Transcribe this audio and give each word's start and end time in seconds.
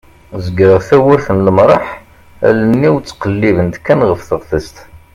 zegreɣ 0.45 0.79
tawwurt 0.87 1.27
n 1.35 1.37
lemraḥ 1.47 1.85
allen-iw 2.47 2.95
ttqellibent 2.99 3.75
kan 3.85 3.99
ɣef 4.09 4.21
teɣtest 4.29 4.77